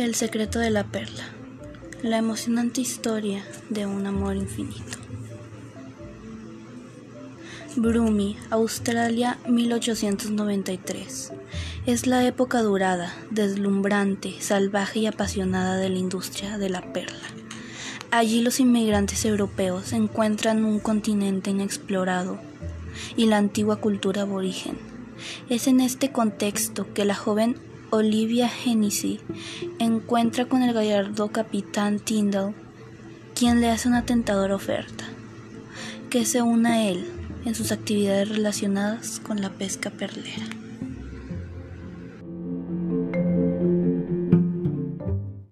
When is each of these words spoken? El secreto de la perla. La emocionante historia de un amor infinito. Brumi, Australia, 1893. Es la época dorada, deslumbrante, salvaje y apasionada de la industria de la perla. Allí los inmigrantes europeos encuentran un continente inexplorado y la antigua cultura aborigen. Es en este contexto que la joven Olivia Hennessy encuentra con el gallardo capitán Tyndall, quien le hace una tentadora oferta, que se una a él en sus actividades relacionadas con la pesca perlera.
El 0.00 0.14
secreto 0.14 0.58
de 0.58 0.70
la 0.70 0.84
perla. 0.84 1.24
La 2.02 2.16
emocionante 2.16 2.80
historia 2.80 3.44
de 3.68 3.84
un 3.84 4.06
amor 4.06 4.34
infinito. 4.34 4.96
Brumi, 7.76 8.38
Australia, 8.48 9.36
1893. 9.46 11.32
Es 11.84 12.06
la 12.06 12.26
época 12.26 12.62
dorada, 12.62 13.14
deslumbrante, 13.30 14.40
salvaje 14.40 15.00
y 15.00 15.06
apasionada 15.06 15.76
de 15.76 15.90
la 15.90 15.98
industria 15.98 16.56
de 16.56 16.70
la 16.70 16.80
perla. 16.94 17.28
Allí 18.10 18.40
los 18.40 18.58
inmigrantes 18.58 19.26
europeos 19.26 19.92
encuentran 19.92 20.64
un 20.64 20.80
continente 20.80 21.50
inexplorado 21.50 22.38
y 23.18 23.26
la 23.26 23.36
antigua 23.36 23.76
cultura 23.76 24.22
aborigen. 24.22 24.78
Es 25.50 25.66
en 25.66 25.80
este 25.80 26.10
contexto 26.10 26.90
que 26.94 27.04
la 27.04 27.14
joven 27.14 27.56
Olivia 27.92 28.48
Hennessy 28.48 29.18
encuentra 29.80 30.44
con 30.44 30.62
el 30.62 30.72
gallardo 30.72 31.28
capitán 31.32 31.98
Tyndall, 31.98 32.54
quien 33.34 33.60
le 33.60 33.68
hace 33.68 33.88
una 33.88 34.06
tentadora 34.06 34.54
oferta, 34.54 35.04
que 36.08 36.24
se 36.24 36.40
una 36.40 36.74
a 36.74 36.82
él 36.88 37.04
en 37.44 37.56
sus 37.56 37.72
actividades 37.72 38.28
relacionadas 38.28 39.18
con 39.18 39.40
la 39.40 39.50
pesca 39.50 39.90
perlera. 39.90 40.46